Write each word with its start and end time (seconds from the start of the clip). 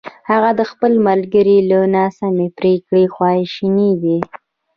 هغه 0.29 0.49
د 0.59 0.61
خپل 0.71 0.91
ملګري 1.07 1.57
له 1.69 1.79
ناسمې 1.95 2.47
پرېکړې 2.59 3.03
خواشینی 3.15 3.91
دی! 4.03 4.17